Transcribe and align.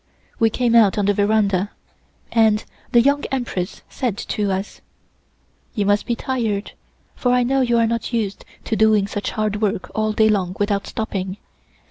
We 0.39 0.49
came 0.49 0.73
out 0.73 0.97
on 0.97 1.05
the 1.05 1.13
veranda, 1.13 1.69
and 2.31 2.65
the 2.91 3.01
Young 3.01 3.23
Empress 3.25 3.83
said 3.87 4.17
to 4.17 4.51
us: 4.51 4.81
"You 5.75 5.85
must 5.85 6.07
be 6.07 6.15
tired, 6.15 6.71
for 7.15 7.31
I 7.33 7.43
know 7.43 7.61
you 7.61 7.77
are 7.77 7.85
not 7.85 8.11
used 8.11 8.43
to 8.63 8.75
doing 8.75 9.05
such 9.05 9.29
hard 9.29 9.61
work 9.61 9.91
all 9.93 10.11
day 10.13 10.27
long 10.27 10.55
without 10.59 10.87
stopping. 10.87 11.37